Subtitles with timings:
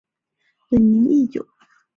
[0.67, 1.47] 本名义久。